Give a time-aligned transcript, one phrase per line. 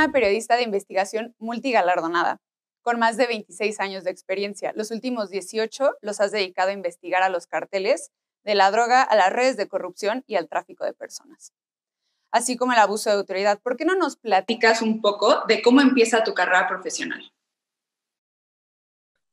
[0.00, 2.40] una periodista de investigación multigalardonada,
[2.82, 4.72] con más de 26 años de experiencia.
[4.74, 8.10] Los últimos 18 los has dedicado a investigar a los carteles
[8.42, 11.52] de la droga, a las redes de corrupción y al tráfico de personas,
[12.32, 13.60] así como el abuso de autoridad.
[13.60, 17.30] ¿Por qué no nos platicas un poco de cómo empieza tu carrera profesional?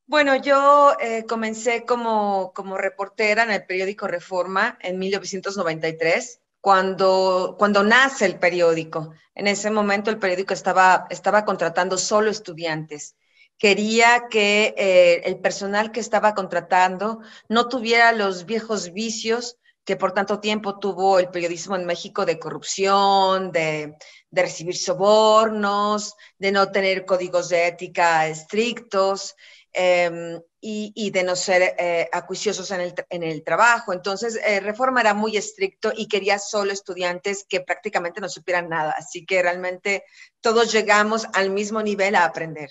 [0.06, 7.84] Bueno, yo eh, comencé como, como reportera en el periódico Reforma en 1993 cuando, cuando
[7.84, 9.14] nace el periódico.
[9.36, 13.16] En ese momento el periódico estaba, estaba contratando solo estudiantes.
[13.58, 20.12] Quería que eh, el personal que estaba contratando no tuviera los viejos vicios que por
[20.12, 23.96] tanto tiempo tuvo el periodismo en México de corrupción, de,
[24.30, 29.34] de recibir sobornos, de no tener códigos de ética estrictos.
[29.72, 33.94] Em, y, de no ser eh, acuiciosos en el, en el, trabajo.
[33.94, 38.94] Entonces, eh, Reforma era muy estricto y quería solo estudiantes que prácticamente no supieran nada.
[38.98, 40.04] Así que realmente
[40.42, 42.70] todos llegamos al mismo nivel a aprender.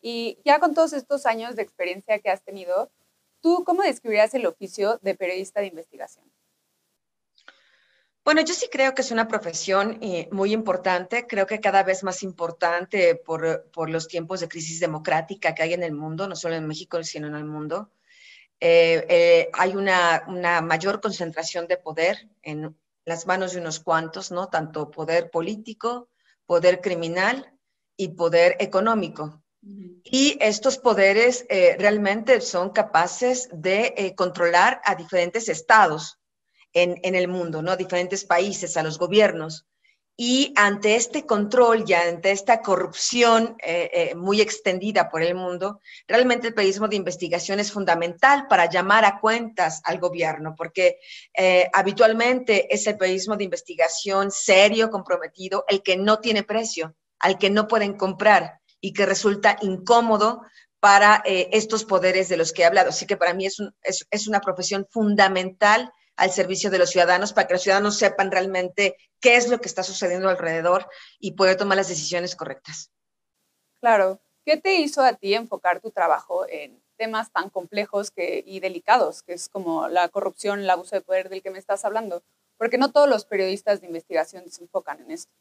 [0.00, 2.90] Y ya con todos estos años de experiencia que has tenido,
[3.40, 6.25] ¿tú cómo describirías el oficio de periodista de investigación?
[8.26, 12.02] Bueno, yo sí creo que es una profesión eh, muy importante, creo que cada vez
[12.02, 16.34] más importante por, por, los tiempos de crisis democrática que hay en el mundo, no
[16.34, 17.92] solo en México, sino en el mundo.
[18.58, 24.32] Eh, eh, hay una, una, mayor concentración de poder en las manos de unos cuantos,
[24.32, 24.48] ¿no?
[24.48, 26.08] Tanto poder político,
[26.46, 27.54] poder criminal
[27.96, 29.40] y poder económico.
[30.02, 36.18] Y estos poderes realmente son capaces de controlar a diferentes estados
[36.76, 37.76] en, el mundo, ¿no?
[37.76, 39.66] Diferentes países, a los gobiernos.
[40.18, 45.80] Y ante este control y ante esta corrupción eh, eh, muy extendida por el mundo,
[46.06, 50.98] realmente el periodismo de investigación es fundamental para llamar a cuentas al gobierno, porque
[51.36, 57.36] eh, habitualmente es el periodismo de investigación serio, comprometido, el que no tiene precio, al
[57.38, 60.42] que no pueden comprar y que resulta incómodo
[60.80, 62.90] para estos poderes de los que he hablado.
[62.90, 67.32] Así que para mí es, es, es una profesión fundamental al servicio de los ciudadanos
[67.32, 70.88] para que los ciudadanos sepan realmente qué es lo que está sucediendo alrededor
[71.18, 72.90] y poder tomar las decisiones correctas.
[73.80, 74.20] Claro.
[74.44, 79.32] ¿Qué te hizo a ti enfocar tu trabajo en temas tan complejos y delicados, que
[79.32, 82.22] es como la corrupción, el abuso de poder del que me estás hablando?
[82.56, 85.32] Porque no todos los periodistas de investigación se enfocan en esto.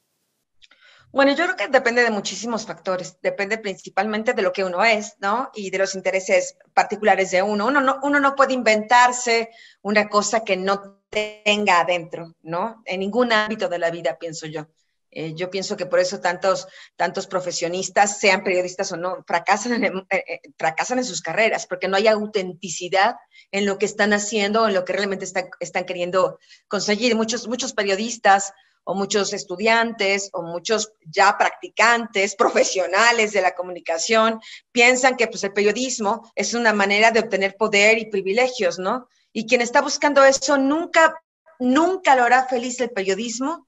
[1.16, 3.18] Bueno, yo creo que depende de muchísimos factores.
[3.22, 5.50] Depende principalmente de lo que uno es, ¿no?
[5.56, 7.68] Y de los intereses particulares de uno.
[7.68, 9.50] Uno no, uno no puede inventarse
[9.81, 12.84] una cosa que no tenga adentro, ¿no?
[12.84, 14.68] En ningún ámbito de la vida, pienso yo.
[15.09, 16.68] Eh, yo pienso que por eso tantos,
[16.98, 21.88] tantos profesionistas, sean periodistas o no, fracasan en, eh, eh, fracasan en sus carreras, porque
[21.88, 23.16] no hay autenticidad
[23.52, 27.16] en lo que están haciendo, en lo que realmente están, están queriendo conseguir.
[27.16, 28.52] Muchos, muchos periodistas
[28.85, 34.40] o muchos estudiantes o muchos ya practicantes, profesionales de la comunicación,
[34.72, 39.09] piensan que pues, el periodismo es una manera de obtener poder y privilegios, ¿no?
[39.34, 41.22] Y quien está buscando eso nunca,
[41.59, 43.68] nunca lo hará feliz el periodismo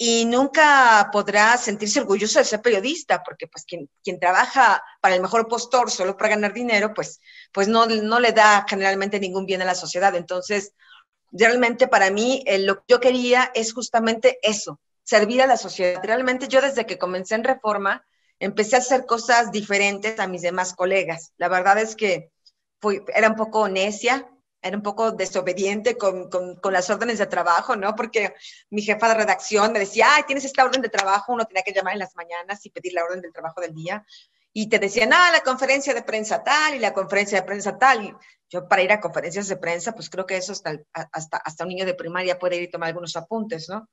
[0.00, 5.20] y nunca podrá sentirse orgulloso de ser periodista, porque pues quien, quien trabaja para el
[5.20, 7.20] mejor postor solo para ganar dinero, pues,
[7.52, 10.14] pues no, no le da generalmente ningún bien a la sociedad.
[10.14, 10.72] Entonces,
[11.32, 16.00] realmente para mí eh, lo que yo quería es justamente eso, servir a la sociedad.
[16.02, 18.04] Realmente yo desde que comencé en Reforma
[18.38, 21.32] empecé a hacer cosas diferentes a mis demás colegas.
[21.36, 22.30] La verdad es que
[22.80, 24.28] fui, era un poco necia,
[24.60, 27.94] era un poco desobediente con, con, con, las órdenes de trabajo, ¿no?
[27.94, 28.34] Porque
[28.70, 31.72] mi jefa de redacción me decía, ay, tienes esta orden de trabajo, uno tenía que
[31.72, 34.04] llamar en las mañanas y pedir la orden del trabajo del día.
[34.52, 38.04] Y te decían, ah, la conferencia de prensa tal y la conferencia de prensa tal.
[38.04, 38.14] Y
[38.48, 40.78] yo para ir a conferencias de prensa, pues creo que eso hasta,
[41.12, 43.88] hasta, hasta un niño de primaria puede ir y tomar algunos apuntes, ¿no?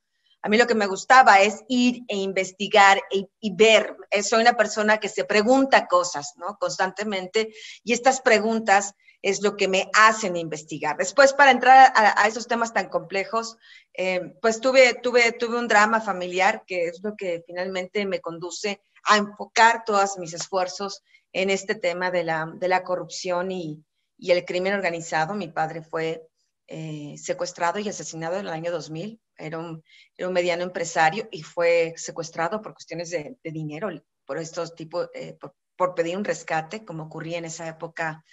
[0.46, 3.98] A mí lo que me gustaba es ir e investigar e, y ver.
[4.22, 6.58] Soy una persona que se pregunta cosas, ¿no?
[6.60, 7.51] Constantemente.
[7.84, 8.94] Y estas preguntas
[9.24, 10.98] es lo que me hacen investigar.
[10.98, 13.58] Después, para entrar a, esos temas tan complejos,
[13.92, 18.81] eh, pues tuve, tuve, tuve un drama familiar que es lo que finalmente me conduce
[19.06, 23.84] a enfocar todos mis esfuerzos en este tema de la, de la corrupción y,
[24.18, 25.34] y el crimen organizado.
[25.34, 26.28] Mi padre fue
[26.68, 29.19] eh, secuestrado y asesinado en el año 2000.
[29.38, 29.84] Era un,
[30.18, 33.90] era un mediano empresario y fue secuestrado por cuestiones de, dinero,
[34.25, 35.38] por estos tipos, eh,
[35.75, 38.24] por, pedir un rescate, como ocurría en esa época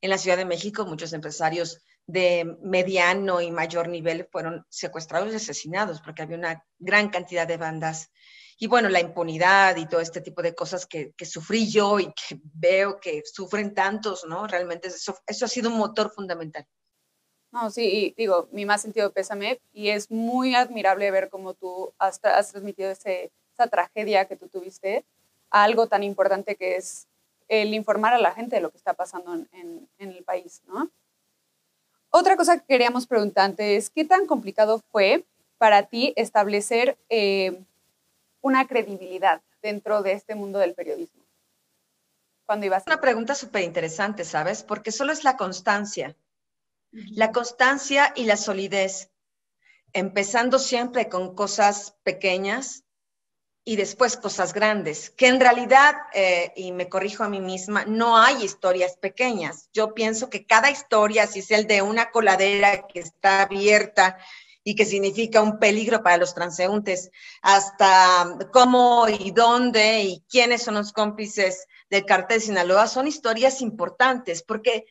[0.00, 0.84] en la Ciudad de México.
[0.84, 7.08] Muchos empresarios de mediano y mayor nivel fueron secuestrados y asesinados porque había una gran
[7.08, 8.10] cantidad de bandas
[8.58, 12.06] y bueno, la impunidad y todo este tipo de cosas que, que, sufrí yo y
[12.06, 14.46] que veo que sufren tantos, ¿no?
[14.46, 16.66] Realmente eso, eso ha sido un motor fundamental.
[17.52, 22.18] No, sí, digo, mi más sentido pésame y es muy admirable ver cómo tú has,
[22.24, 25.04] has transmitido ese, esa tragedia que tú tuviste
[25.50, 27.08] a algo tan importante que es
[27.48, 30.90] el informar a la gente de lo que está pasando en, el país, ¿no?
[32.08, 35.24] Otra cosa que queríamos preguntarte es, ¿qué tan complicado fue
[35.58, 37.62] para ti establecer eh,
[38.42, 41.24] una credibilidad dentro de este mundo del periodismo?
[42.44, 44.62] Cuando ibas Una pregunta súper interesante, ¿sabes?
[44.62, 46.16] Porque solo es la constancia.
[46.90, 49.10] La constancia y la solidez.
[49.94, 52.84] Empezando siempre con cosas pequeñas
[53.64, 58.18] y después cosas grandes, que en realidad, eh, y me corrijo a mí misma, no
[58.18, 59.68] hay historias pequeñas.
[59.72, 64.18] Yo pienso que cada historia, si es el de una coladera que está abierta
[64.64, 67.10] y que significa un peligro para los transeúntes,
[67.40, 74.42] hasta cómo y dónde y quiénes son los cómplices del cartel Sinaloa, son historias importantes,
[74.42, 74.86] porque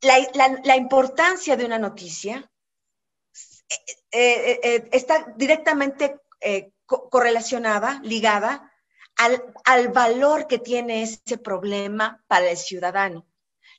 [0.00, 2.50] la, importancia de una noticia
[4.10, 6.20] eh, eh, está directamente
[6.86, 8.70] correlacionada, ligada
[9.64, 13.26] al, valor que tiene ese problema para el ciudadano.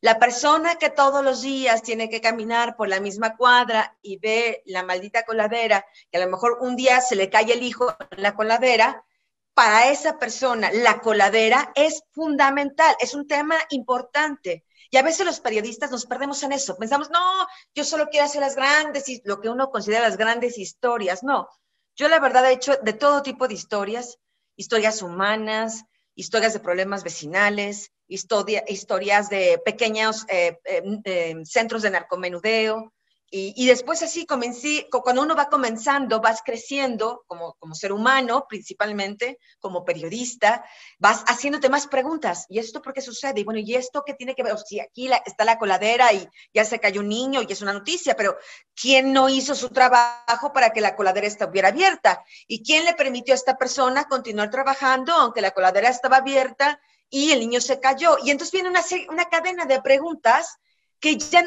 [0.01, 4.63] La persona que todos los días tiene que caminar por la misma cuadra y ve
[4.65, 8.23] la maldita coladera, que a lo mejor un día se le cae el hijo en
[8.23, 9.05] la coladera,
[9.53, 14.65] para esa persona la coladera es fundamental, es un tema importante.
[14.89, 16.77] Y a veces los periodistas nos perdemos en eso.
[16.77, 21.21] Pensamos, no, yo solo quiero hacer las grandes, lo que uno considera las grandes historias.
[21.21, 21.47] No,
[21.95, 24.17] yo la verdad he hecho de todo tipo de historias,
[24.55, 25.85] historias humanas,
[26.15, 32.93] historias de problemas vecinales, historias de pequeños eh, eh, eh, centros de narcomenudeo,
[33.33, 39.39] y, después así comencé, cuando uno va comenzando, vas creciendo como, como ser humano principalmente,
[39.61, 40.65] como periodista,
[40.99, 42.45] vas haciéndote más preguntas.
[42.49, 43.39] ¿Y esto por qué sucede?
[43.39, 44.51] Y bueno, ¿y esto qué tiene que ver?
[44.51, 47.71] O si aquí está la coladera y ya se cayó un niño y es una
[47.71, 48.35] noticia, pero
[48.75, 52.25] ¿quién no hizo su trabajo para que la coladera estuviera abierta?
[52.47, 57.31] ¿Y quién le permitió a esta persona continuar trabajando aunque la coladera estaba abierta y
[57.31, 58.17] el niño se cayó?
[58.21, 60.57] Y entonces viene una, una cadena de preguntas
[60.99, 61.45] que ya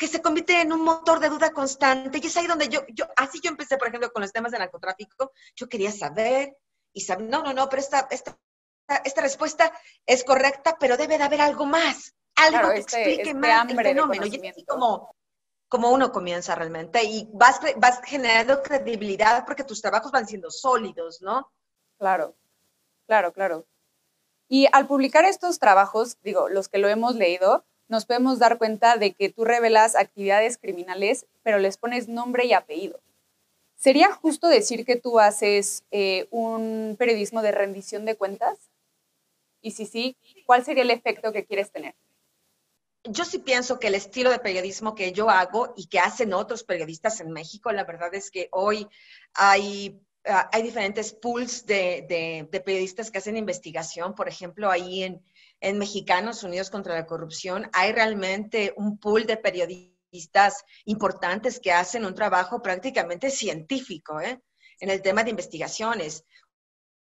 [0.00, 2.18] que se convierte en un motor de duda constante.
[2.22, 4.58] Y es ahí donde yo, yo, así yo empecé, por ejemplo, con los temas de
[4.58, 5.32] narcotráfico.
[5.54, 6.56] Yo quería saber
[6.94, 8.34] y saber, no, no, no, pero esta, esta,
[9.04, 9.70] esta respuesta
[10.06, 13.76] es correcta, pero debe de haber algo más, algo que este, explique este más el
[13.76, 14.24] fenómeno.
[14.24, 15.14] Y es así como,
[15.68, 17.04] como uno comienza realmente.
[17.04, 21.52] Y vas, vas generando credibilidad porque tus trabajos van siendo sólidos, ¿no?
[21.98, 22.38] Claro,
[23.06, 23.66] claro, claro.
[24.48, 28.96] Y al publicar estos trabajos, digo, los que lo hemos leído, nos podemos dar cuenta
[28.96, 33.00] de que tú revelas actividades criminales, pero les pones nombre y apellido.
[33.74, 38.58] ¿Sería justo decir que tú haces eh, un periodismo de rendición de cuentas?
[39.60, 40.16] Y si sí,
[40.46, 41.96] ¿cuál sería el efecto que quieres tener?
[43.04, 46.62] Yo sí pienso que el estilo de periodismo que yo hago y que hacen otros
[46.62, 48.86] periodistas en México, la verdad es que hoy
[49.34, 52.06] hay, ah, diferentes pools de,
[52.50, 54.14] de periodistas que hacen investigación.
[54.14, 55.22] Por ejemplo, ahí en,
[55.60, 62.04] en Mexicanos Unidos contra la Corrupción hay realmente un pool de periodistas importantes que hacen
[62.04, 64.40] un trabajo prácticamente científico ¿eh?
[64.80, 66.24] en el tema de investigaciones.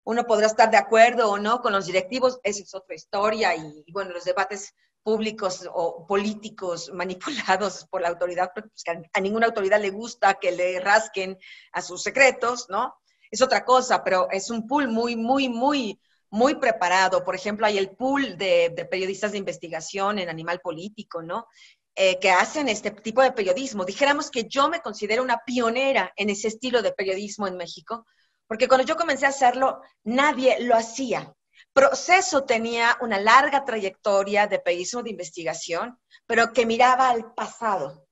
[0.05, 3.85] Uno podrá estar de acuerdo o no con los directivos, esa es otra historia, y,
[3.93, 8.67] bueno, los debates públicos o políticos manipulados por la autoridad, pues
[9.13, 11.39] a ninguna autoridad le gusta que le rasquen
[11.73, 12.97] a sus secretos, ¿no?
[13.31, 17.25] Es otra cosa, pero es un pool muy, muy, muy muy preparado.
[17.25, 21.47] Por ejemplo, hay el pool de, periodistas de investigación en Animal Político, ¿no?
[21.95, 23.85] Eh, que hacen este tipo de periodismo.
[23.85, 28.07] Dijéramos que yo me considero una pionera en ese estilo de periodismo en México,
[28.47, 31.35] porque cuando yo comencé a hacerlo, nadie lo hacía.
[31.73, 38.07] Proceso tenía una larga trayectoria de periodismo de investigación, pero que miraba al pasado.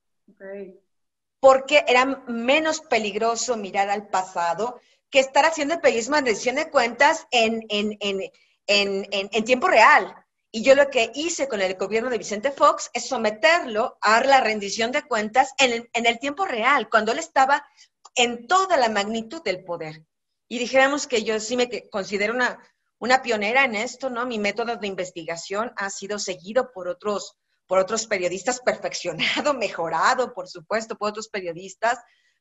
[1.41, 6.71] Porque era menos peligroso mirar al pasado que estar haciendo el periodismo de rendición de
[6.71, 10.15] cuentas en, en, tiempo real.
[10.51, 14.41] Y yo lo que hice con el gobierno de Vicente Fox es someterlo a la
[14.41, 17.67] rendición de cuentas en el, tiempo real, cuando él estaba
[18.15, 20.05] en toda la magnitud del poder.
[20.49, 22.59] Y dijéramos que yo sí me considero una,
[22.99, 24.25] una pionera en esto, ¿no?
[24.27, 27.37] Mi método de investigación ha sido seguido por otros,
[27.67, 31.99] por otros periodistas, perfeccionado, mejorado, por supuesto, por otros periodistas,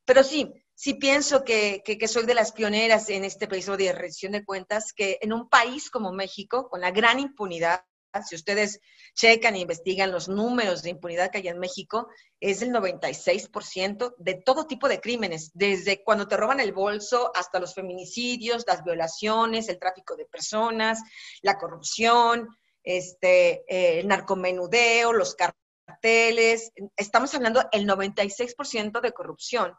[0.07, 4.45] pero sí, sí pienso que, soy de las pioneras en este país de rendición de
[4.45, 7.81] cuentas, que en un país como México, con la gran impunidad,
[8.25, 8.79] si ustedes
[9.15, 12.07] checan e investigan los números de impunidad que hay en México,
[12.39, 17.59] es el 96% de todo tipo de crímenes, desde cuando te roban el bolso hasta
[17.59, 21.01] los feminicidios, las violaciones, el tráfico de personas,
[21.41, 22.47] la corrupción,
[22.81, 26.71] este, eh, el narcomenudeo, los carteles.
[26.95, 29.73] Estamos hablando del 96% de corrupción.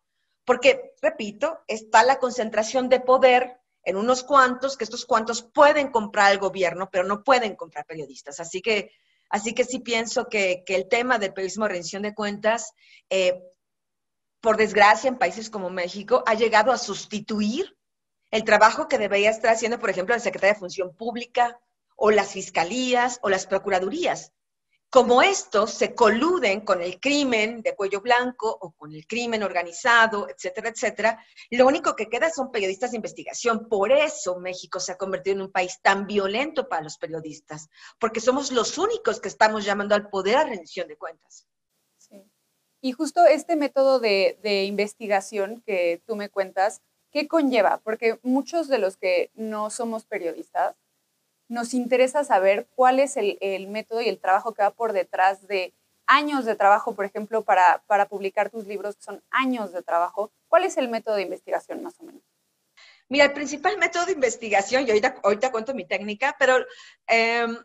[0.49, 6.33] Porque, repito, está la concentración de poder en unos cuantos, que estos cuantos pueden comprar
[6.33, 8.41] al gobierno, pero no pueden comprar periodistas.
[8.41, 8.91] Así que,
[9.29, 12.73] así que sí pienso que, el tema del periodismo de rendición de cuentas,
[13.11, 13.43] eh,
[14.41, 17.77] por desgracia, en países como México, ha llegado a sustituir
[18.31, 21.61] el trabajo que debería estar haciendo, por ejemplo, la Secretaría de Función Pública
[21.95, 24.33] o las fiscalías o las procuradurías
[24.91, 30.29] como estos se coluden con el crimen de cuello blanco o con el crimen organizado,
[30.29, 33.69] etcétera, etcétera, lo único que queda son periodistas de investigación.
[33.69, 37.69] Por eso México se ha convertido en un país tan violento para los periodistas,
[37.99, 41.47] porque somos los únicos que estamos llamando al poder a rendición de cuentas.
[41.99, 42.23] Sí.
[42.81, 46.81] Y justo este método de, de investigación que tú me cuentas,
[47.11, 47.79] ¿qué conlleva?
[47.85, 50.77] Porque muchos de los que no somos periodistas,
[51.49, 55.75] nos interesa saber cuál es el, método y el trabajo que va por detrás de
[56.07, 60.31] años de trabajo, por ejemplo, para, publicar tus libros, que son años de trabajo.
[60.49, 62.23] ¿Cuál es el método de investigación más o menos?
[63.09, 66.59] Mira, el principal método de investigación, y ahorita, ahorita cuento mi técnica, pero
[67.07, 67.57] em,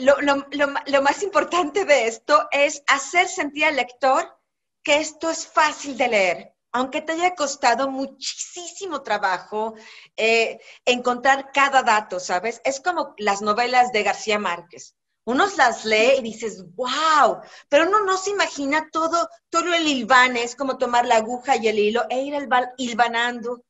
[0.00, 4.38] lo, más importante de esto es hacer sentir al lector
[4.82, 9.74] que esto es fácil de leer, aunque te haya costado muchísimo trabajo
[10.16, 12.60] eh, encontrar cada dato, ¿sabes?
[12.64, 14.94] Es como las novelas de García Márquez.
[15.24, 20.36] Uno las lee y dices, wow, pero uno no se imagina todo, todo el hilván,
[20.36, 23.64] es como tomar la aguja y el hilo e ir hilvanando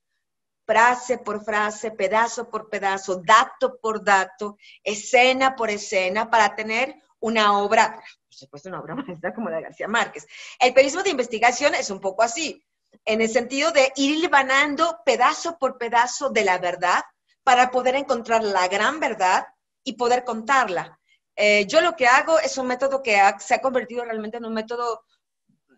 [0.66, 7.58] frase por frase, pedazo por pedazo, dato por dato, escena por escena, para tener una
[7.58, 10.26] obra, por supuesto una obra maestra como la de García Márquez.
[10.60, 12.62] El periodismo de investigación es un poco así
[13.04, 17.02] en el sentido de ir libanando pedazo por pedazo de la verdad
[17.42, 19.46] para poder encontrar la gran verdad
[19.82, 20.98] y poder contarla.
[21.34, 24.54] Eh, yo lo que hago es un método que se ha convertido realmente en un
[24.54, 25.04] método,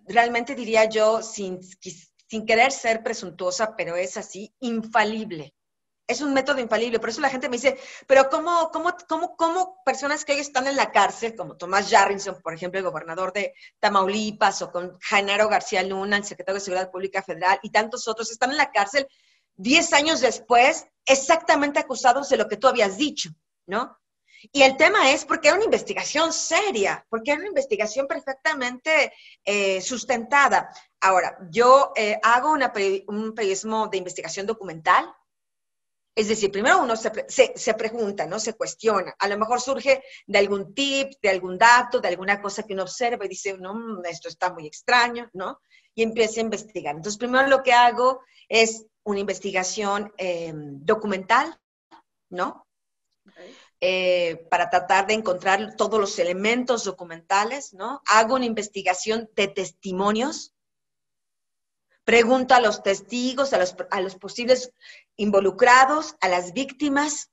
[0.06, 5.54] realmente diría yo, sin, sin querer ser presuntuosa, pero es así, infalible
[6.10, 6.98] es un método infalible.
[6.98, 10.76] Por eso la gente me dice, pero ¿cómo, cómo, cómo, cómo personas que están en
[10.76, 15.82] la cárcel, como Tomás Jarrinson, por ejemplo, el gobernador de Tamaulipas, o con Genaro García
[15.82, 19.06] Luna, el secretario de Seguridad Pública Federal, y tantos otros, están en la cárcel
[19.56, 23.30] 10 años después, exactamente acusados de lo que tú habías dicho,
[23.66, 23.96] ¿no?
[24.52, 29.12] Y el tema es porque era una investigación seria, porque era una investigación perfectamente
[29.44, 30.70] eh, sustentada.
[31.00, 35.12] Ahora, yo eh, hago un periodismo de investigación documental,
[36.14, 38.40] es decir, primero uno se, pregunta, ¿no?
[38.40, 39.14] Se cuestiona.
[39.18, 42.82] A lo mejor surge de algún tip, de algún dato, de alguna cosa que uno
[42.82, 45.60] observa y dice, no, esto está muy extraño, ¿no?
[45.94, 46.96] Y empieza a investigar.
[46.96, 51.58] Entonces, primero lo que hago es una investigación em, documental,
[52.28, 52.66] ¿no?
[53.80, 58.02] Eh, para tratar de encontrar todos los elementos documentales, ¿no?
[58.06, 60.54] Hago una investigación de testimonios,
[62.10, 64.72] Pregunta a los testigos, a los, a los posibles
[65.20, 67.30] involucrados, a las víctimas,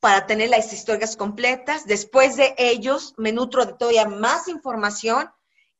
[0.00, 1.86] para tener las historias completas.
[1.86, 5.30] Después de ellos, me nutro de todavía más información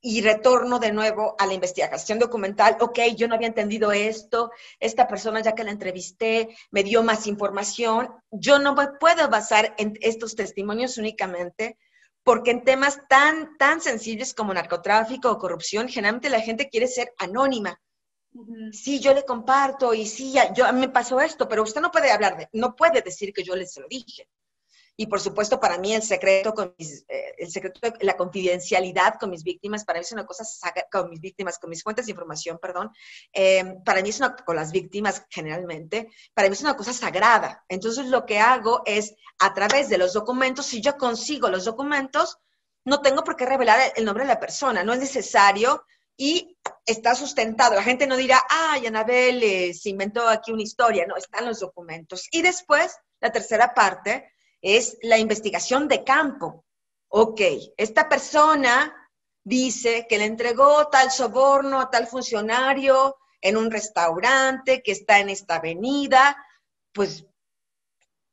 [0.00, 2.78] y retorno de nuevo a la investigación documental.
[2.80, 7.26] Ok, yo no había entendido esto, esta persona ya que la entrevisté me dio más
[7.26, 8.08] información.
[8.30, 11.76] Yo no me puedo basar en estos testimonios únicamente
[12.22, 17.12] porque en temas tan, tan sensibles como narcotráfico o corrupción, generalmente la gente quiere ser
[17.18, 17.78] anónima.
[18.72, 22.36] Sí, yo le comparto y sí, yo, me pasó esto, pero usted no puede hablar
[22.38, 24.28] de, no puede decir que yo les lo dije.
[24.96, 29.42] Y por supuesto, para mí el secreto, con eh, el secreto la confidencialidad con mis
[29.42, 30.44] víctimas, para mí es una cosa,
[30.92, 32.90] con mis víctimas, con mis fuentes de información, perdón,
[33.32, 37.64] em, para mí es una, con las víctimas generalmente, para mí es una cosa sagrada.
[37.68, 42.38] Entonces lo que hago es, a través de los documentos, si yo consigo los documentos,
[42.84, 45.84] no tengo por qué revelar el nombre de la persona, no es necesario
[46.20, 47.74] y está sustentado.
[47.74, 51.60] La gente no dirá, ay, Anabel eh, se inventó aquí una historia, no, están los
[51.60, 52.28] documentos.
[52.30, 56.66] Y después, la tercera parte es la investigación de campo.
[57.08, 57.40] Ok,
[57.74, 58.94] esta persona
[59.42, 65.30] dice que le entregó tal soborno a tal funcionario en un restaurante que está en
[65.30, 66.36] esta avenida,
[66.92, 67.24] pues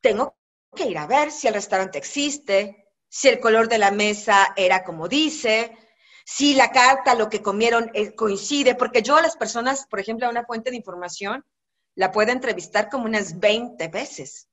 [0.01, 0.35] tengo
[0.75, 4.83] que ir a ver si el restaurante existe, si el color de la mesa era
[4.83, 5.71] como dice,
[6.29, 10.27] si la carta, lo que comieron eh, coincide, porque yo a las personas, por ejemplo,
[10.27, 11.45] a una fuente de información,
[11.95, 14.49] la puedo entrevistar como unas 20 veces,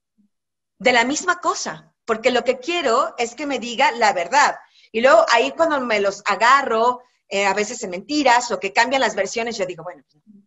[0.78, 4.54] de la misma cosa, porque lo que quiero es que me diga la verdad.
[4.92, 9.00] Y luego ahí cuando me los agarro, eh, a veces en mentiras o que cambian
[9.00, 10.04] las versiones, yo digo, bueno,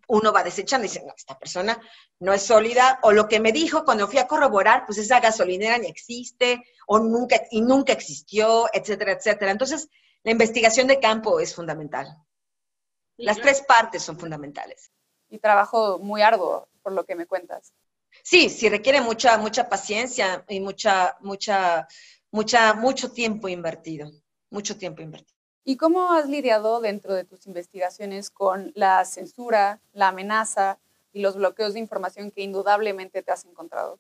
[0.08, 1.78] uno va desechando y dice, no, esta persona
[2.22, 5.78] no es sólida, o lo que me dijo cuando fui a corroborar, pues esa gasolinera
[5.78, 9.52] ni existe, o nunca, y nunca existió, etcétera, etcétera.
[9.52, 9.90] Entonces,
[10.24, 12.08] la investigación de campo es fundamental.
[13.18, 14.92] Las tres partes son fundamentales.
[15.30, 17.74] Y trabajo muy arduo, por lo que me cuentas.
[18.24, 21.88] sí, sí requiere mucha, mucha paciencia y mucha, mucha,
[22.32, 24.12] mucha, mucho tiempo invertido,
[24.50, 25.38] mucho tiempo invertido.
[25.64, 30.80] ¿Y cómo has lidiado dentro de tus investigaciones con la censura, la amenaza
[31.12, 34.00] y los bloqueos de información que indudablemente te has encontrado?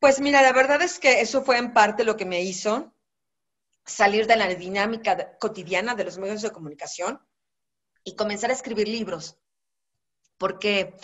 [0.00, 2.92] Pues mira, la verdad es que eso fue en parte lo que me hizo
[3.84, 7.20] salir de la dinámica cotidiana de los medios de comunicación
[8.02, 9.38] y comenzar a escribir libros.
[10.38, 10.94] Porque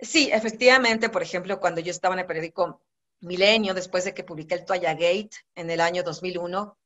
[0.00, 2.82] sí, efectivamente, por ejemplo, cuando yo estaba en el periódico
[3.20, 6.76] Milenio, después de que publiqué el Toalla Gate en el año 2001,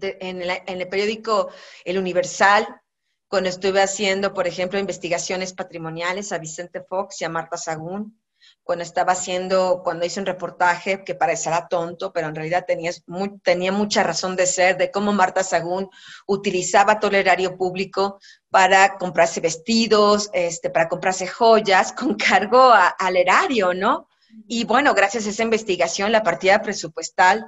[0.00, 1.50] en, el, periódico
[1.84, 2.80] El Universal,
[3.28, 8.20] cuando estuve haciendo, por ejemplo, investigaciones patrimoniales a Vicente Fox y a Marta Sagún,
[8.66, 12.90] cuando estaba haciendo, cuando hice un reportaje que parecerá tonto, pero en realidad tenía,
[13.44, 15.88] tenía mucha razón de ser, de cómo Marta Sagún
[16.26, 18.18] utilizaba todo el erario público
[18.50, 24.08] para comprarse vestidos, este, para comprarse joyas, con cargo al erario, ¿no?
[24.48, 27.46] Y bueno, gracias a esa investigación, la partida presupuestal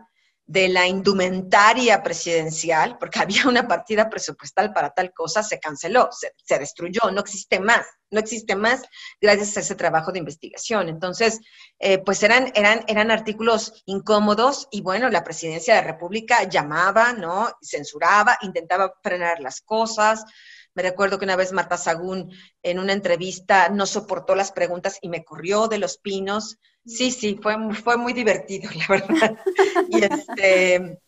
[0.49, 6.59] de la indumentaria presidencial, porque había una partida presupuestal para tal cosa, se canceló, se,
[6.59, 8.83] destruyó, no existe más, no existe más
[9.21, 10.89] gracias a ese trabajo de investigación.
[10.89, 11.41] Entonces,
[11.79, 17.13] eh, pues eran, eran, eran artículos incómodos y bueno, la presidencia de la República llamaba,
[17.13, 17.51] ¿no?
[17.63, 20.25] Censuraba, intentaba frenar las cosas.
[20.79, 22.31] Me recuerdo que una vez Marta Sagún
[22.63, 27.39] en una entrevista no soportó las preguntas y me corrió de los pinos Sí, sí,
[27.43, 29.37] fue, fue muy divertido, la verdad.
[29.91, 30.99] y, este,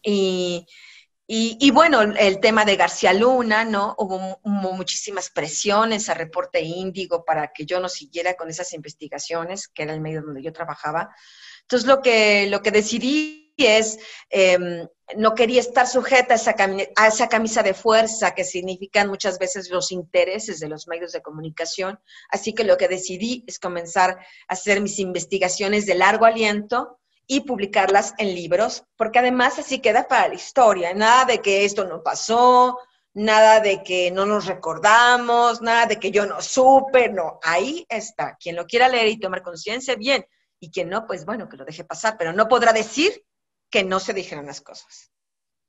[1.33, 3.95] y, bueno, el tema de García Luna, ¿no?
[3.97, 9.85] Hubo, muchísimas presiones a Reporte Índigo para que yo no siguiera con esas investigaciones, que
[9.85, 11.15] era el medio donde yo trabajaba.
[11.63, 16.55] Entonces, lo que, lo que decidí es, em, no quería estar sujeta a esa,
[16.97, 21.23] a esa camisa de fuerza que significan muchas veces los intereses de los medios de
[21.23, 22.01] comunicación.
[22.31, 27.43] Así que lo que decidí es comenzar a hacer mis investigaciones de largo aliento y
[27.43, 30.93] publicarlas en libros, porque además así queda para la historia.
[30.95, 32.77] Nada de que esto no pasó,
[33.15, 38.37] nada de que no nos recordamos, nada de que yo no supe, no, ahí está.
[38.37, 40.25] Quien lo quiera leer y tomar conciencia, bien,
[40.59, 43.25] y quien no, pues bueno, que lo deje pasar, pero no podrá decir
[43.71, 45.11] que no se dijeran las cosas.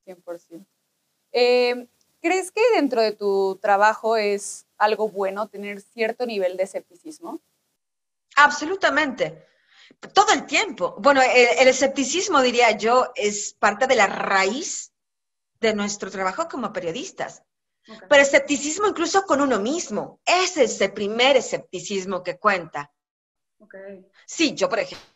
[0.06, 0.66] 100%.
[1.32, 1.88] Eh,
[2.22, 7.42] ¿Crees que dentro de tu trabajo es algo bueno tener cierto nivel de escepticismo?
[8.36, 9.48] Absolutamente.
[10.14, 10.96] Todo el tiempo.
[11.00, 14.94] Bueno, el, escepticismo, diría yo, es parte de la raíz
[15.60, 17.44] de nuestro trabajo como periodistas.
[18.08, 20.22] Pero escepticismo incluso con uno mismo.
[20.26, 22.92] Ese es el primer escepticismo que cuenta.
[23.60, 24.06] Okay.
[24.26, 25.08] Sí, yo, por ejemplo,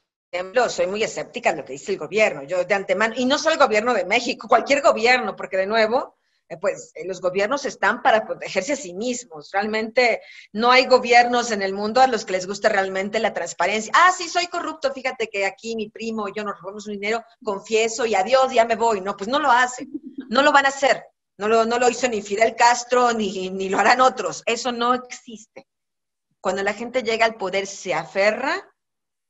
[0.70, 2.44] soy muy escéptica en lo que dice el gobierno.
[2.44, 6.16] Yo de antemano, y no solo el gobierno de México, cualquier gobierno, porque de nuevo,
[6.48, 9.50] eh, pues eh, los gobiernos están para protegerse a sí mismos.
[9.52, 10.22] Realmente
[10.54, 13.92] no hay gobiernos en el mundo a los que les guste realmente la transparencia.
[13.96, 17.24] Ah, sí, soy corrupto, fíjate que aquí mi primo y yo nos robamos un dinero,
[17.44, 19.02] confieso y adiós, ya me voy.
[19.02, 19.90] No, pues no lo hacen,
[20.30, 21.04] no lo van a hacer.
[21.38, 24.42] No lo, no lo hizo ni Fidel Castro, ni, ni lo harán otros.
[24.46, 25.68] Eso no existe.
[26.40, 28.64] Cuando la gente llega al poder, se aferra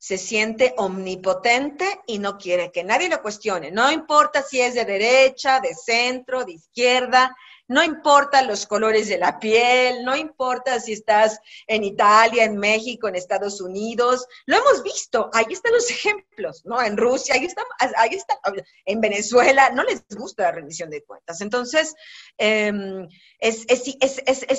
[0.05, 3.71] se siente omnipotente y no quiere que nadie lo cuestione.
[3.71, 7.35] No importa si es de derecha, de centro, de izquierda,
[7.67, 13.07] no importa los colores de la piel, no importa si estás en Italia, en México,
[13.07, 14.27] en Estados Unidos.
[14.45, 16.79] Lo hemos visto, ahí están los ejemplos, ¿no?
[16.79, 17.63] En Rusia, ahí está,
[17.97, 18.37] ahí está,
[18.85, 21.41] en Venezuela, no les gusta la rendición de cuentas.
[21.41, 21.95] Entonces,
[22.37, 23.65] em, es,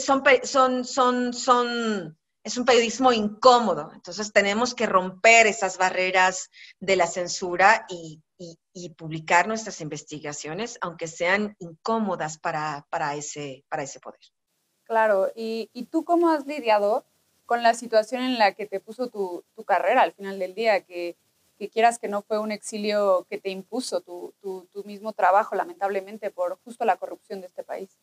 [0.04, 6.94] son, son, son, son es un periodismo incómodo, entonces tenemos que romper esas barreras de
[6.94, 8.22] la censura y,
[8.96, 12.84] publicar nuestras investigaciones, aunque sean incómodas para,
[13.16, 14.20] ese, para ese poder.
[14.84, 17.04] Claro, ¿Y, tú cómo has lidiado
[17.46, 21.16] con la situación en la que te puso tu, carrera al final del día, que,
[21.72, 26.60] quieras que no fue un exilio que te impuso tu, tu mismo trabajo, lamentablemente, por
[26.62, 27.98] justo la corrupción de este país?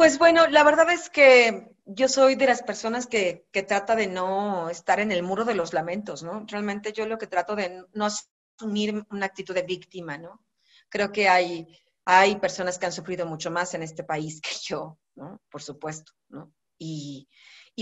[0.00, 4.70] Pues bueno, la verdad es que yo soy de las personas que, trata de no
[4.70, 6.46] estar en el muro de los lamentos, ¿no?
[6.48, 10.42] Realmente yo lo que trato de no asumir una actitud de víctima, ¿no?
[10.88, 11.66] Creo que hay,
[12.06, 15.42] hay personas que han sufrido mucho más en este país que yo, ¿no?
[15.50, 16.50] Por supuesto, ¿no?
[16.78, 17.28] Y,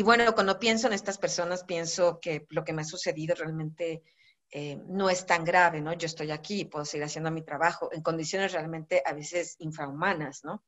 [0.03, 4.03] bueno, cuando pienso en estas personas, pienso que lo que me ha sucedido realmente
[4.51, 5.93] eh, no es tan grave, ¿no?
[5.93, 10.65] Yo estoy aquí, puedo seguir haciendo mi trabajo en condiciones realmente a veces infrahumanas, ¿no?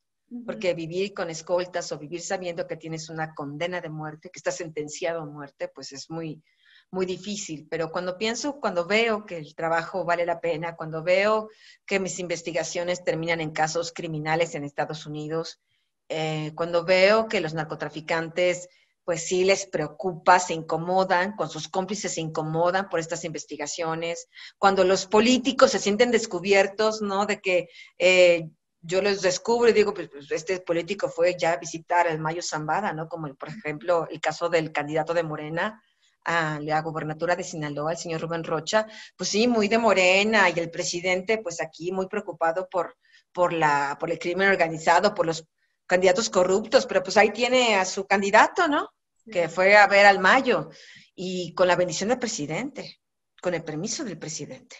[0.46, 4.56] Porque vivir con escoltas o vivir sabiendo que tienes una condena de muerte, que estás
[4.56, 6.42] sentenciado a muerte, pues es muy,
[6.90, 7.66] muy difícil.
[7.68, 11.48] Pero cuando pienso, cuando veo que el trabajo vale la pena, cuando veo
[11.84, 15.60] que mis investigaciones terminan en casos criminales en Estados Unidos,
[16.08, 18.68] eh, cuando veo que los narcotraficantes
[19.04, 24.84] pues sí les preocupa, se incomodan, con sus cómplices se incomodan por estas investigaciones, cuando
[24.84, 27.26] los políticos se sienten descubiertos, ¿no?
[27.26, 28.50] De que eh,
[28.82, 32.42] yo los descubro y digo, pues, pues, este político fue ya a visitar el Mayo
[32.42, 33.08] Zambada, ¿no?
[33.08, 35.82] Como por ejemplo el caso del candidato de Morena
[36.24, 40.58] a la gobernatura de Sinaloa, el señor Rubén Rocha, pues sí, muy de Morena y
[40.58, 42.96] el presidente, pues aquí muy preocupado por,
[43.32, 45.46] por, la, por el crimen organizado, por los
[45.86, 48.90] candidatos corruptos, pero pues ahí tiene a su candidato, ¿no?
[49.30, 50.70] Que fue a ver al Mayo
[51.14, 53.00] y con la bendición del presidente,
[53.42, 54.76] con el permiso del presidente.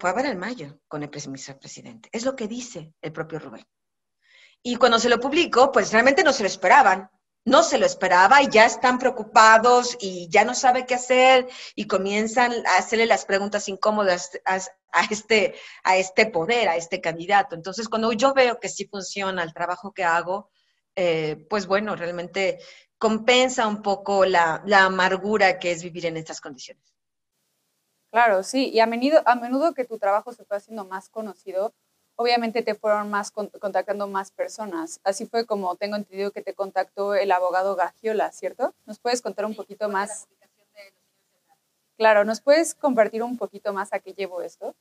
[0.00, 2.08] Fue a ver al Mayo con el presidente.
[2.12, 3.66] Es lo que dice el propio Rubén.
[4.62, 7.10] Y cuando se lo publicó, pues realmente no se lo esperaban.
[7.44, 11.86] No se lo esperaba y ya están preocupados y ya no sabe qué hacer y
[11.86, 14.56] comienzan a hacerle las preguntas incómodas a,
[14.92, 17.54] a, este, a este poder, a este candidato.
[17.54, 20.50] Entonces, cuando yo veo que sí funciona el trabajo que hago,
[20.94, 22.58] eh, pues bueno, realmente
[22.98, 26.82] compensa un poco la, la, amargura que es vivir en estas condiciones.
[28.10, 31.74] Claro, sí, y a menudo, a menudo que tu trabajo se fue haciendo más conocido,
[32.16, 35.00] obviamente te fueron más contactando más personas.
[35.04, 38.74] Así fue como tengo entendido que te contactó el abogado Gagiola, ¿cierto?
[38.86, 40.26] ¿Nos puedes contar un poquito más?
[41.96, 44.74] Claro, ¿nos puedes compartir un poquito más a qué llevo esto?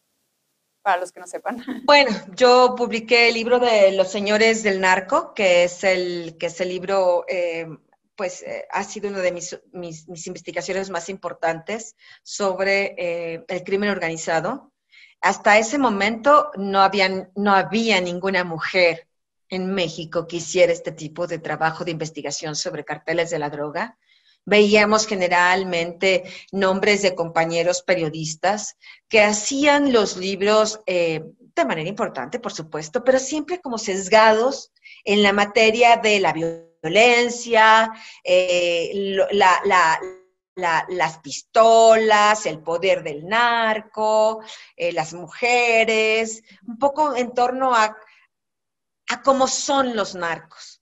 [0.82, 1.58] Para los que no sepan.
[1.86, 6.62] Bueno, yo publiqué el libro de Los Señores del Narco, que es el, que es
[6.62, 7.68] el libro, eh,
[8.18, 14.74] pues eh, ha sido una de mis, investigaciones más importantes sobre eh, el crimen organizado.
[15.22, 19.08] Hasta ese momento no había ninguna mujer
[19.50, 23.98] en México que hiciera este tipo de trabajo de investigación sobre carteles de la droga
[24.48, 28.78] veíamos generalmente nombres de compañeros periodistas
[29.10, 31.22] que hacían los libros eh,
[31.54, 34.72] de manera importante, por supuesto, pero siempre como sesgados
[35.04, 36.67] en la materia de la violencia,
[38.24, 39.16] eh,
[40.56, 44.42] las pistolas, el poder del narco,
[44.76, 47.96] eh, las mujeres, un poco en torno a,
[49.10, 50.82] a cómo son los narcos.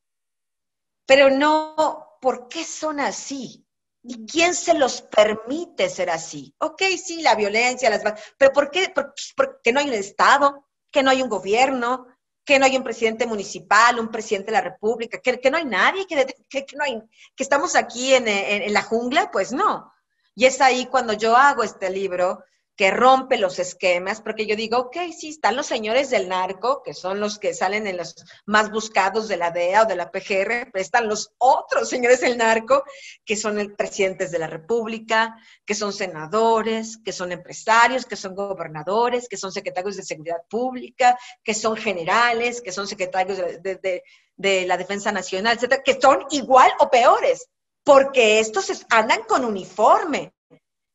[1.05, 3.62] Pero no por qué son así.
[4.08, 6.53] ¿Y quién se los permite ser así?
[6.60, 8.03] Ok, sí, la violencia, las...
[8.38, 8.93] pero ¿por qué?
[9.36, 12.08] Porque no hay un Estado, que no hay un gobierno,
[12.45, 16.05] que no hay un presidente municipal, un presidente de la República, que, no hay nadie,
[16.05, 17.01] que, que, no hay,
[17.36, 19.91] que estamos aquí en, en la jungla, pues no.
[20.36, 22.43] Y es ahí cuando yo hago este libro,
[22.75, 26.93] que rompe los esquemas, porque yo digo, ok, sí, están los señores del narco, que
[26.93, 30.71] son los que salen en los más buscados de la DEA o de la PGR,
[30.71, 32.83] pero están los otros señores del narco,
[33.23, 38.35] que son el, presidentes de la República, que son senadores, que son empresarios, que son
[38.35, 44.03] gobernadores, que son secretarios de Seguridad Pública, que son generales, que son secretarios de, de,
[44.35, 47.47] de la Defensa Nacional, etcétera, que son igual o peores,
[47.83, 50.33] porque estos andan con uniforme,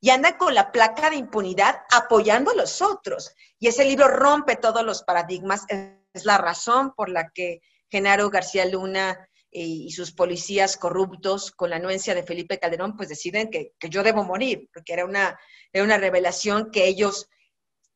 [0.00, 3.34] y anda con la placa de impunidad apoyando a los otros.
[3.58, 5.66] Y ese libro rompe todos los paradigmas.
[5.68, 7.60] Es la razón por la que
[7.90, 13.50] Genaro García Luna y sus policías corruptos, con la anuencia de Felipe Calderón, pues deciden
[13.50, 15.38] que, yo debo morir, porque era una,
[15.72, 17.28] era una revelación que ellos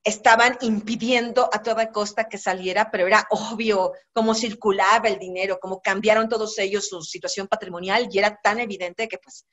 [0.03, 5.81] estaban impidiendo a toda costa que saliera, pero era obvio cómo circulaba el dinero, cómo
[5.81, 9.47] cambiaron todos ellos su situación patrimonial y era tan evidente que pues,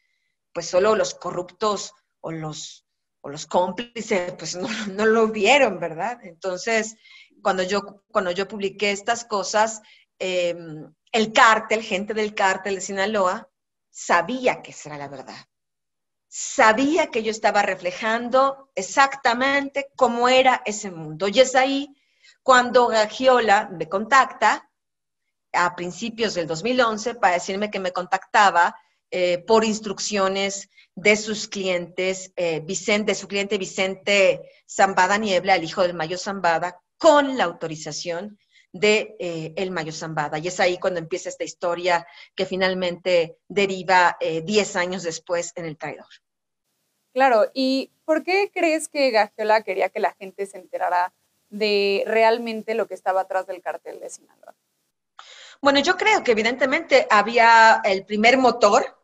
[0.52, 2.86] pues solo los corruptos o los,
[3.22, 6.20] o los cómplices, pues no, no, lo vieron, ¿verdad?
[6.24, 6.96] Entonces,
[7.42, 9.82] cuando yo, cuando yo publiqué estas cosas,
[10.20, 13.50] em, el cártel, gente del cártel de Sinaloa,
[13.90, 15.46] sabía que esa era la verdad.
[16.28, 21.28] Sabía que yo estaba reflejando exactamente cómo era ese mundo.
[21.28, 21.94] Y es ahí
[22.42, 24.70] cuando Gagiola me contacta
[25.54, 28.76] a principios del 2011 para decirme que me contactaba
[29.12, 35.63] eh, por instrucciones de sus clientes, eh, Vicente, de su cliente Vicente Zambada Niebla, el
[35.63, 38.39] hijo del Mayo Zambada, con la autorización
[38.71, 40.38] de eh, el Mayo Zambada.
[40.38, 45.78] Y es ahí cuando empieza esta historia que finalmente deriva 10 años después en el
[45.78, 46.08] traidor.
[47.13, 51.13] Claro, ¿y por qué crees que Gagiola quería que la gente se enterara
[51.50, 54.56] de realmente lo que estaba atrás del cartel de Sinaloa?
[55.62, 59.01] Bueno, yo creo que evidentemente había el primer motor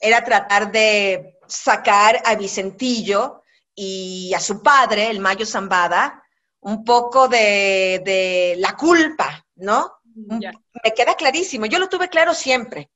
[0.00, 3.42] era tratar de sacar a Vicentillo
[3.74, 6.22] y a su padre, el Mayo Zambada,
[6.60, 9.92] un poco de, la culpa, ¿no?
[10.14, 12.90] Me queda clarísimo, yo lo tuve claro siempre,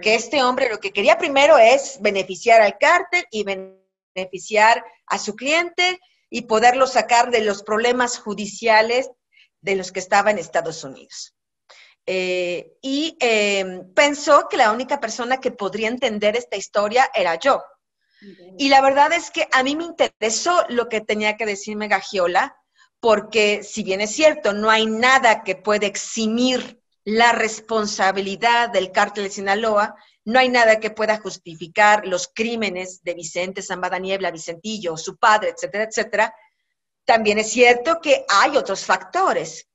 [0.00, 3.44] que este hombre lo que quería primero es beneficiar al cártel y
[4.14, 6.00] beneficiar a su cliente
[6.30, 9.10] y poderlo sacar de los problemas judiciales
[9.60, 11.34] de los que estaba en Estados Unidos.
[12.06, 17.62] Eh, y em, pensó que la única persona que podría entender esta historia era yo.
[18.56, 22.56] Y la verdad es que a mí me interesó lo que tenía que decirme Gagiola,
[23.00, 29.24] porque si bien es cierto, no hay nada que pueda eximir la responsabilidad del cártel
[29.24, 34.96] de Sinaloa, no hay nada que pueda justificar los crímenes de Vicente Zambada Niebla, Vicentillo,
[34.96, 36.34] su padre, etcétera, etcétera.
[37.04, 39.66] También es cierto que hay otros factores.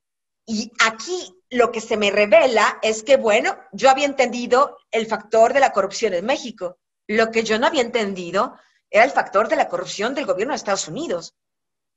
[0.45, 5.53] Y aquí lo que se me revela es que, bueno, yo había entendido el factor
[5.53, 6.77] de la corrupción en México.
[7.07, 8.57] Lo que yo no había entendido
[8.89, 11.35] era el factor de la corrupción del gobierno de Estados Unidos.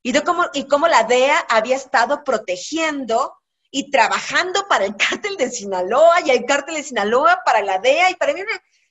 [0.03, 3.37] Y de cómo, y cómo la DEA había estado protegiendo
[3.71, 8.11] y trabajando para el cártel de Sinaloa y el cártel de Sinaloa para la DEA
[8.11, 8.41] y para mí,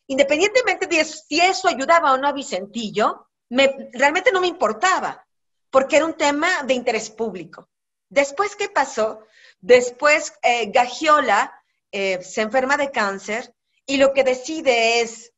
[0.08, 5.26] independientemente de si eso ayudaba o no a Vicentillo, me, realmente no me importaba,
[5.70, 7.70] porque era un tema de interés público.
[8.10, 9.24] Después, ¿qué pasó?
[9.62, 11.54] Después, eh, Gagiola
[11.92, 13.54] eh, se enferma de cáncer
[13.86, 15.34] y lo que decide es,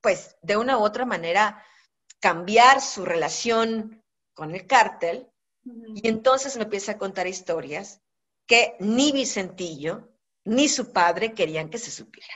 [0.00, 1.64] pues, de una u otra manera,
[2.20, 5.30] cambiar su relación con el cártel
[5.94, 8.00] y entonces me empieza a contar historias
[8.46, 10.08] que ni Vicentillo
[10.44, 12.34] ni su padre querían que se supiera.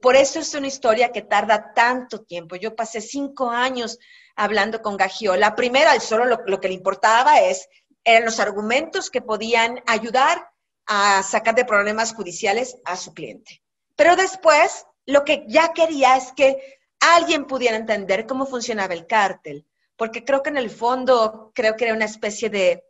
[0.00, 2.56] Por eso es una historia que tarda tanto tiempo.
[2.56, 3.98] Yo pasé cinco años
[4.36, 5.56] hablando con Gagiola.
[5.56, 7.68] Primero, al solo lo, que le importaba es,
[8.06, 10.48] eran los argumentos que podían ayudar
[10.86, 13.62] a sacar de problemas judiciales a su cliente.
[13.96, 19.66] Pero después, lo que ya quería es que alguien pudiera entender cómo funcionaba el cártel,
[19.96, 22.84] porque creo que en el fondo, creo que era una especie de,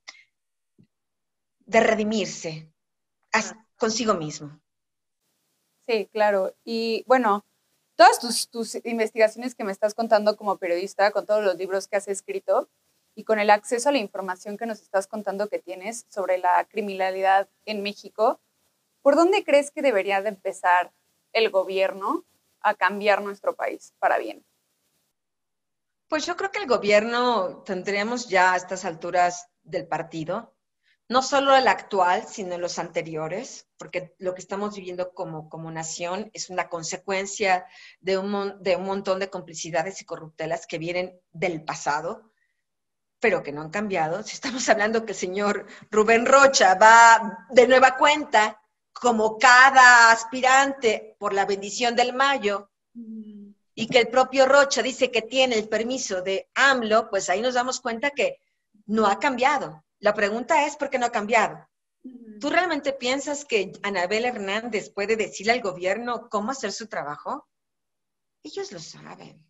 [1.61, 2.71] de redimirse
[3.77, 4.61] consigo mismo.
[5.87, 6.55] Sí, claro.
[6.65, 7.47] Y bueno,
[7.95, 11.97] todas tus, tus, investigaciones que me estás contando como periodista, con todos los libros que
[11.97, 12.69] has escrito
[13.17, 16.65] y con el acceso a la información que nos estás contando que tienes sobre la
[16.69, 18.41] criminalidad en México,
[19.01, 20.93] ¿por dónde crees que debería de empezar
[21.33, 22.27] el gobierno
[22.61, 24.45] a cambiar nuestro país para bien?
[26.09, 30.55] Pues yo creo que el gobierno tendríamos ya a estas alturas del partido,
[31.09, 36.31] no solo el actual, sino los anteriores, porque lo que estamos viviendo como, como nación
[36.35, 37.67] es una consecuencia
[38.01, 42.31] de un, de un montón de complicidades y corruptelas que vienen del pasado,
[43.21, 44.23] pero que no han cambiado.
[44.23, 48.61] Si estamos hablando que el señor Rubén Rocha va de nueva cuenta,
[48.93, 52.71] como cada aspirante por la bendición del Mayo,
[53.79, 57.55] y que el propio Rocha dice que tiene el permiso de AMLO, pues ahí nos
[57.55, 58.41] damos cuenta que
[58.87, 59.85] no ha cambiado.
[59.99, 61.69] La pregunta es, ¿por qué no ha cambiado?
[62.41, 67.47] ¿Tú realmente piensas que Anabel Hernández puede decirle al gobierno cómo hacer su trabajo?
[68.43, 69.45] Ellos lo saben.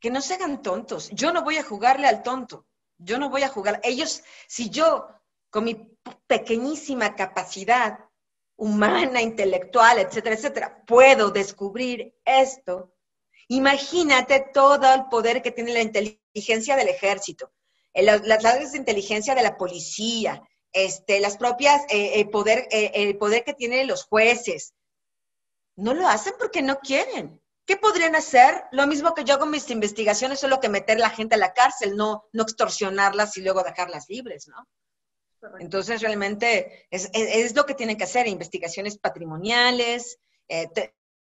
[0.00, 1.10] Que no se hagan tontos.
[1.10, 2.66] Yo no voy a jugarle al tonto.
[2.98, 3.80] Yo no voy a jugar.
[3.82, 5.08] Ellos, si yo,
[5.50, 7.98] con mi pequeñísima capacidad,
[8.56, 12.94] humana, intelectual, etcétera, etcétera, puedo descubrir esto,
[13.48, 17.52] imagínate todo el poder que tiene la inteligencia del ejército,
[17.94, 23.16] las áreas de inteligencia de la policía, este, las propias, eh, el, poder, eh, el
[23.16, 24.74] poder que tienen los jueces.
[25.76, 27.40] No lo hacen porque no quieren.
[27.66, 28.64] ¿Qué podrían hacer?
[28.72, 31.96] Lo mismo que yo con mis investigaciones, solo que meter la gente a la cárcel,
[31.96, 34.68] no, no extorsionarlas y luego dejarlas libres, ¿no?
[35.58, 40.68] Entonces, realmente es, lo que tienen que hacer, investigaciones patrimoniales, eh,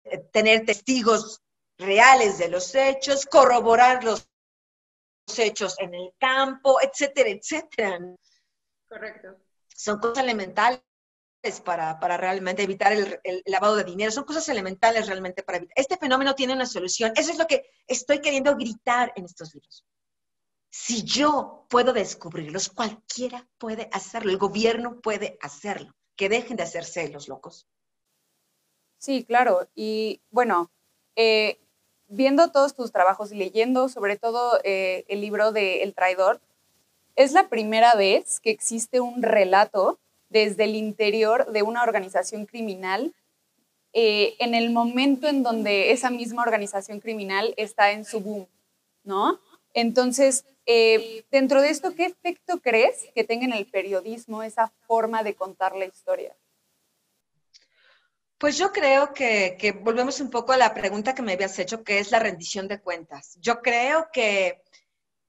[0.05, 1.43] eh, tener testigos
[1.79, 4.29] reales de los hechos, corroborar los
[5.37, 7.99] hechos en el campo, etcétera, etcétera.
[8.89, 9.37] Correcto.
[9.75, 10.81] Son cosas elementales
[11.65, 15.75] para, realmente evitar el, el, lavado de dinero, son cosas elementales realmente para evitar.
[15.77, 17.13] Este fenómeno tiene una solución.
[17.17, 19.85] Eso es lo que estoy queriendo gritar en estos libros.
[20.71, 25.95] Si yo puedo descubrirlos, cualquiera puede hacerlo, el gobierno puede hacerlo.
[26.17, 27.69] Que dejen de hacerse los locos.
[28.99, 29.69] Sí, claro.
[29.75, 30.73] Y bueno,
[31.15, 31.61] eh,
[32.09, 36.41] viendo todos tus trabajos y leyendo sobre todo eh, el libro de El traidor,
[37.17, 40.01] es la primera vez que existe un relato
[40.35, 43.15] desde el interior de una organización criminal
[43.93, 48.49] eh, en el momento en donde esa misma organización criminal está en su boom,
[49.05, 49.41] ¿no?
[49.75, 55.23] Entonces, eh, dentro de esto, ¿qué efecto crees que tenga en el periodismo esa forma
[55.23, 56.37] de contar la historia?
[58.37, 61.85] Pues yo creo que, que, volvemos un poco a la pregunta que me habías hecho,
[61.85, 63.39] que es la rendición de cuentas.
[63.41, 64.64] Yo creo que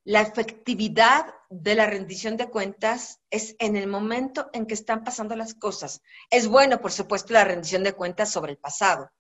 [0.06, 5.36] la efectividad de la rendición de cuentas es en el momento en que están pasando
[5.36, 6.02] las cosas.
[6.30, 9.12] Es bueno, por supuesto, la rendición de cuentas sobre el pasado,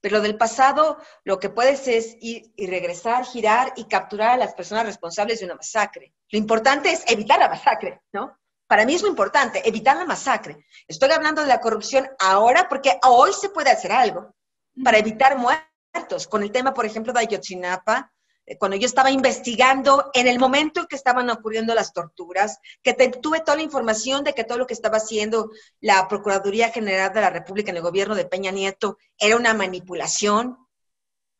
[0.00, 4.54] pero del pasado lo que puedes es ir y regresar, girar y capturar a las
[4.54, 6.12] personas responsables de una masacre.
[6.30, 8.36] Lo importante es evitar la masacre, ¿no?
[8.66, 10.66] Para mí es muy importante evitar la masacre.
[10.88, 14.34] Estoy hablando de la corrupción ahora porque hoy se puede hacer algo
[14.82, 16.26] para evitar muertos.
[16.28, 18.12] Con el tema, por ejemplo, de Ayotzinapa,
[18.58, 23.40] cuando yo estaba investigando en el momento en que estaban ocurriendo las torturas, que tuve
[23.40, 27.30] toda la información de que todo lo que estaba haciendo la Procuraduría General de la
[27.30, 30.58] República en el gobierno de Peña Nieto era una manipulación,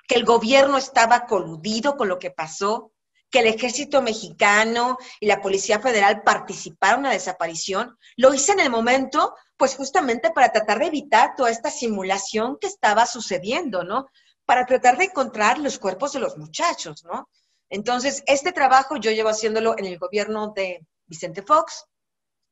[0.09, 2.93] que el gobierno estaba coludido con lo que pasó,
[3.31, 8.61] que el ejército mexicano y la Policía Federal participaron en la desaparición, lo hice en
[8.61, 14.07] el momento, pues justamente para tratar de evitar toda esta simulación que estaba sucediendo, ¿no?
[14.47, 17.29] Para tratar de encontrar los cuerpos de los muchachos, ¿no?
[17.69, 21.85] Entonces, este trabajo yo llevo haciéndolo en el gobierno de Vicente Fox,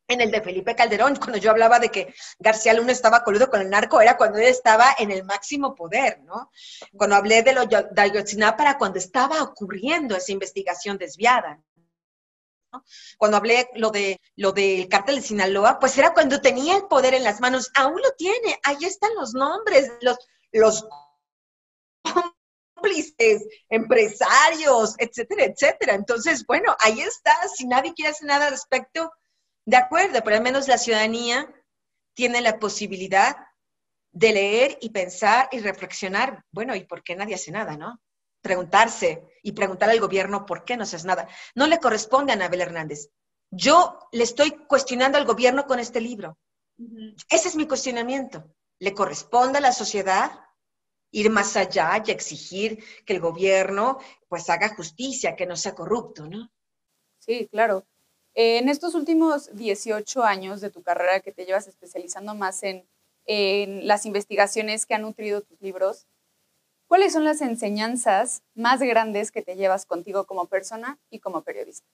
[0.08, 3.60] en el de Felipe Calderón, cuando yo hablaba de que García Luna estaba coludo con
[3.60, 6.50] el narco, era cuando él estaba en el máximo poder, ¿no?
[6.96, 11.60] Cuando hablé de lo de Ayotzinapa, para cuando estaba ocurriendo esa investigación desviada.
[13.16, 17.14] Cuando hablé lo de lo del cártel de Sinaloa, pues era cuando tenía el poder
[17.14, 20.18] en las manos, aún lo tiene, ahí están los nombres, los,
[20.52, 20.86] los
[22.74, 25.94] cómplices, empresarios, etcétera, etcétera.
[25.94, 29.12] Entonces, bueno, ahí está, si nadie quiere hacer nada al respecto,
[29.66, 31.52] de acuerdo, pero al menos la ciudadanía
[32.14, 33.36] tiene la posibilidad
[34.12, 38.00] de leer y pensar y reflexionar, bueno, ¿y por qué nadie hace nada, no?
[38.42, 41.28] Preguntarse y preguntar al gobierno por qué no se hace nada.
[41.54, 43.08] No le corresponde a Anabel Hernández.
[43.50, 46.38] Yo le estoy cuestionando al gobierno con este libro.
[47.28, 48.44] Ese es mi cuestionamiento.
[48.78, 50.43] Le corresponde a la sociedad
[51.14, 53.98] ir más allá y exigir que el gobierno
[54.28, 56.50] pues haga justicia, que no sea corrupto, ¿no?
[57.20, 57.86] Sí, claro.
[58.34, 62.86] Eh, en estos últimos 18 años de tu carrera que te llevas especializando más en,
[63.26, 66.06] las investigaciones que han nutrido tus libros,
[66.88, 71.86] ¿cuáles son las enseñanzas más grandes que te llevas contigo como persona y como periodista?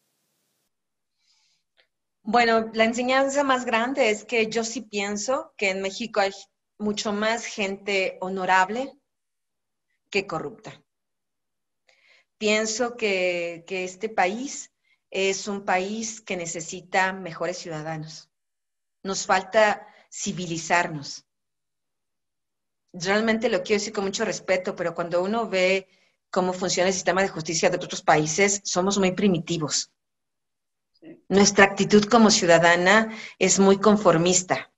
[2.23, 6.33] Bueno, la enseñanza más grande es que yo sí pienso que en México hay
[6.79, 9.00] mucho más gente honorable
[10.11, 10.83] que corrupta.
[12.39, 14.73] Pienso que, que este país
[15.11, 18.31] es un país que necesita mejores ciudadanos.
[19.03, 21.27] Nos falta civilizarnos.
[22.93, 25.89] Realmente lo quiero decir con mucho respeto, pero cuando uno ve
[26.31, 29.93] cómo funciona el sistema de justicia de otros países, somos muy primitivos.
[31.29, 34.70] Nuestra actitud como ciudadana es muy conformista.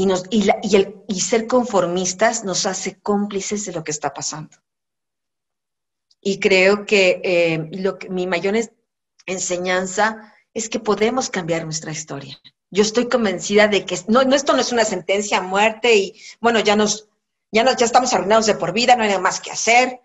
[0.00, 4.56] Y, ser conformistas nos hace cómplices de lo que está pasando.
[6.20, 8.54] Y creo que, eh, lo que mi mayor
[9.26, 12.38] enseñanza es que podemos cambiar nuestra historia.
[12.70, 16.60] Yo estoy convencida de que no, esto no es una sentencia a muerte y bueno,
[16.60, 17.08] ya nos,
[17.50, 20.00] ya nos, ya estamos arruinados de por vida, no hay nada más que hacer.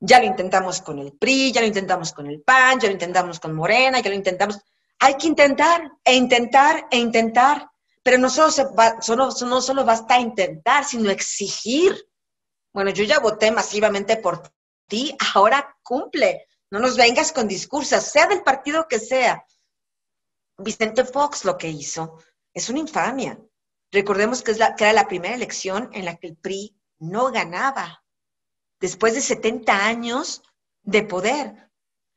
[0.00, 3.40] Ya lo intentamos con el PRI, ya lo intentamos con el PAN, ya lo intentamos
[3.40, 4.58] con Morena, ya lo intentamos.
[5.00, 7.70] Hay que intentar e intentar e intentar,
[8.04, 8.66] pero no solo, se
[9.00, 12.06] solo, no solo basta intentar, sino exigir.
[12.72, 14.52] Bueno, yo ya voté masivamente por
[14.86, 16.46] ti, ahora cumple.
[16.70, 19.46] No nos vengas con discursos, sea del partido que sea.
[20.58, 22.18] Vicente Fox lo que hizo
[22.52, 23.38] es una infamia.
[23.90, 27.32] Recordemos que, es la, que era la primera elección en la que el PRI no
[27.32, 28.04] ganaba.
[28.80, 30.42] Después de 70 años
[30.82, 31.70] de poder,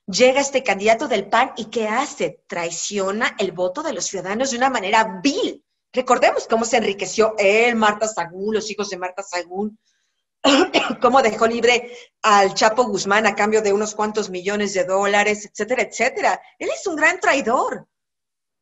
[0.06, 2.44] llega este candidato del PAN y ¿qué hace?
[2.48, 5.64] Traiciona el voto de los ciudadanos de una manera vil.
[5.94, 9.80] Recordemos cómo se enriqueció él, Marta Sagún, los hijos de Marta Sagún,
[11.02, 11.92] cómo dejó libre
[12.22, 16.42] al Chapo Guzmán a cambio de unos cuantos millones de dólares, etcétera, etcétera.
[16.60, 17.88] Él es un gran traidor.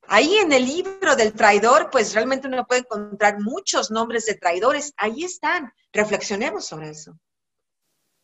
[0.07, 4.93] Ahí en el libro del traidor, pues realmente uno puede encontrar muchos nombres de traidores.
[4.97, 5.73] Ahí están.
[5.91, 7.17] Reflexionemos sobre eso.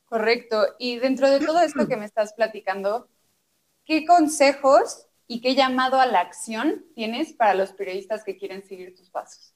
[0.06, 0.76] Correcto.
[0.78, 3.10] Y dentro de todo esto que me estás platicando,
[3.86, 8.94] ¿qué consejos y qué llamado a la acción tienes para los periodistas que quieren seguir
[8.94, 9.56] tus pasos?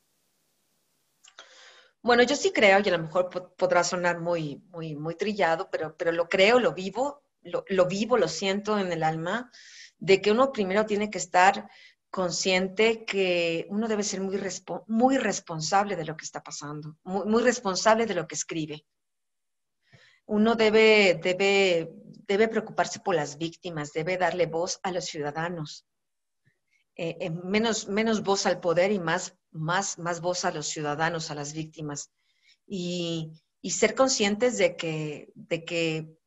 [2.01, 5.97] Bueno, yo sí creo, y a lo mejor podrá sonar muy, muy, muy trillado, pero,
[5.97, 9.51] pero lo creo, lo vivo, lo, vivo, lo siento en el alma,
[9.97, 11.69] de que uno primero tiene que estar
[12.09, 14.39] consciente que uno debe ser muy,
[14.87, 18.85] muy responsable de lo que está pasando, muy, muy, responsable de lo que escribe.
[20.25, 21.91] Uno debe, debe,
[22.27, 25.85] debe preocuparse por las víctimas, debe darle voz a los ciudadanos,
[26.95, 31.29] eh, eh, menos, menos voz al poder y más, más, más voz a los ciudadanos,
[31.29, 32.11] a las víctimas.
[32.65, 36.17] Y, y ser conscientes de que, de que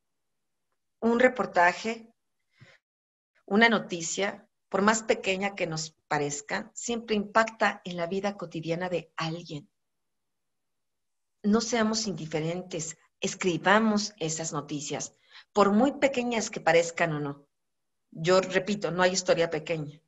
[1.00, 2.12] un reportaje,
[3.46, 9.12] una noticia, por más pequeña que nos parezca, siempre impacta en la vida cotidiana de
[9.16, 9.70] alguien.
[11.42, 15.14] No seamos indiferentes, escribamos esas noticias,
[15.52, 17.48] por muy pequeñas que parezcan o no.
[18.10, 20.00] Yo repito, no hay historia pequeña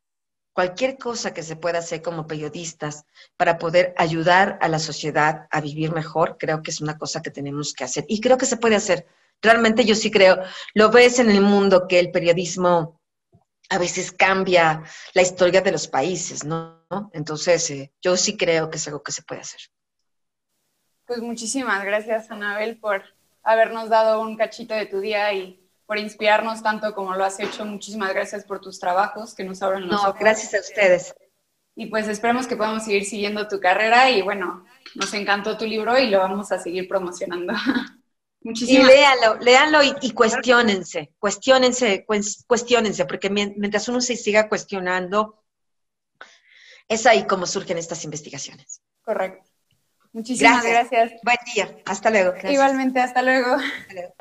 [0.53, 3.05] cualquier cosa que se pueda hacer como periodistas
[3.37, 7.31] para poder ayudar a la sociedad a vivir mejor, creo que es una cosa que
[7.31, 8.05] tenemos que hacer.
[8.09, 9.07] Y creo que se puede hacer.
[9.41, 10.39] Realmente yo sí creo,
[10.75, 13.01] lo ves en el mundo que el periodismo
[13.71, 14.83] a veces cambia
[15.15, 16.85] la historia de los países, ¿no?
[17.15, 19.61] Entonces, eh, yo sí creo que es algo que se puede hacer.
[21.11, 23.03] Pues muchísimas gracias, Anabel, por
[23.43, 27.65] habernos dado un cachito de tu día y por inspirarnos tanto como lo has hecho.
[27.65, 31.13] Muchísimas gracias por tus trabajos que nos abren los no, gracias a ustedes.
[31.75, 35.99] Y pues esperemos que podamos seguir siguiendo tu carrera y bueno, nos encantó tu libro
[35.99, 37.55] y lo vamos a seguir promocionando.
[38.43, 42.07] Muchísimas y léanlo, léanlo y, y cuestionense, cuestionense,
[42.47, 45.43] cuestionense, porque mientras uno se siga cuestionando,
[46.87, 48.81] es ahí como surgen estas investigaciones.
[49.03, 49.50] Correcto.
[50.13, 51.13] Muchísimas gracias.
[51.23, 51.69] Buen día.
[51.85, 52.35] Hasta luego.
[52.49, 53.55] Igualmente, hasta luego.
[53.55, 54.15] Hasta luego.